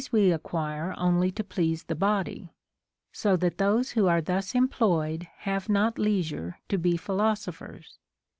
[0.11, 2.49] we acquire only to please the body;
[3.11, 7.99] so that those who are thus employed have not leisure to be philosophers.